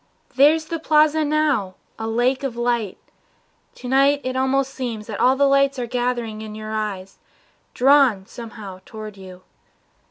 [0.35, 2.97] There's the Plaza now, A lake of light!
[3.75, 7.19] To night it almost seems That all the lights are gathered in your eyes,
[7.75, 9.43] Drawn somehow toward you.